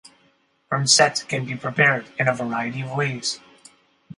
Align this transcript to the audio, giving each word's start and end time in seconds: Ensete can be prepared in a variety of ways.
Ensete 0.71 1.27
can 1.27 1.45
be 1.45 1.55
prepared 1.55 2.07
in 2.17 2.27
a 2.27 2.33
variety 2.33 2.81
of 2.81 2.89
ways. 2.89 3.39